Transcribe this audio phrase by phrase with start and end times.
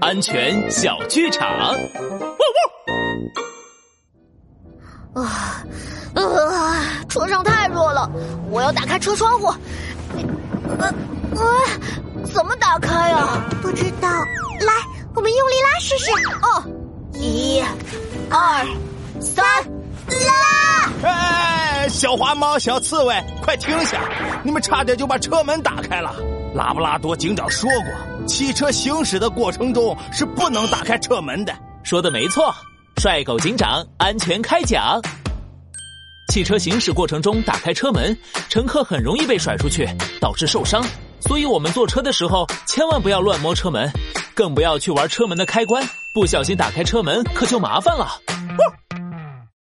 [0.00, 1.48] 安全小剧场。
[5.14, 5.62] 啊
[6.14, 6.82] 啊！
[7.08, 8.10] 车上太热了，
[8.50, 9.52] 我要打开车窗户。
[10.78, 10.94] 呃
[11.36, 13.44] 呃，怎么打开呀？
[13.60, 14.08] 不知道。
[14.08, 14.72] 来，
[15.14, 16.10] 我们用力拉试试。
[16.40, 16.64] 哦，
[17.12, 17.62] 一、
[18.30, 18.66] 二、
[19.20, 19.44] 三，
[20.08, 21.10] 拉！
[21.10, 24.00] 哎，小花猫、小刺猬，快停下！
[24.42, 26.14] 你们差点就把车门打开了。
[26.54, 31.54] 拉布拉多警长说过，汽车行驶的过程中是不能打开车门的。
[31.82, 32.54] 说的没错，
[32.98, 35.00] 帅狗警长安全开讲。
[36.28, 38.16] 汽车行驶过程中打开车门，
[38.50, 39.88] 乘客很容易被甩出去，
[40.20, 40.84] 导致受伤。
[41.20, 43.90] 所以我们坐车的时候千万不要乱摸车门，
[44.34, 45.82] 更不要去玩车门的开关，
[46.14, 48.08] 不小心打开车门可就麻烦了。